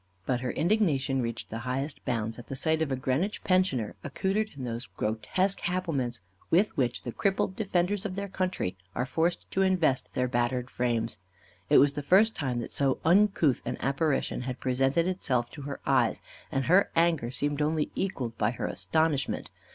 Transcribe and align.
But 0.25 0.41
her 0.41 0.49
indignation 0.49 1.21
reached 1.21 1.51
the 1.51 1.59
highest 1.59 2.03
bounds 2.05 2.39
at 2.39 2.47
the 2.47 2.55
sight 2.55 2.81
of 2.81 2.91
a 2.91 2.95
Greenwich 2.95 3.43
pensioner 3.43 3.95
accoutred 4.03 4.49
in 4.57 4.63
those 4.63 4.87
grotesque 4.87 5.59
habiliments 5.61 6.21
with 6.49 6.75
which 6.75 7.03
the 7.03 7.11
crippled 7.11 7.55
defenders 7.55 8.03
of 8.03 8.15
their 8.15 8.27
country 8.27 8.75
are 8.95 9.05
forced 9.05 9.45
to 9.51 9.61
invest 9.61 10.15
their 10.15 10.27
battered 10.27 10.71
frames. 10.71 11.19
It 11.69 11.77
was 11.77 11.93
the 11.93 12.01
first 12.01 12.35
time 12.35 12.57
that 12.61 12.71
so 12.71 12.97
uncouth 13.05 13.61
an 13.63 13.77
apparition 13.79 14.41
had 14.41 14.59
presented 14.59 15.05
itself 15.07 15.51
to 15.51 15.61
her 15.69 15.79
eyes, 15.85 16.23
and 16.51 16.65
her 16.65 16.89
anger 16.95 17.29
seemed 17.29 17.61
only 17.61 17.91
equalled 17.93 18.35
by 18.39 18.49
her 18.49 18.65
astonishment. 18.65 19.51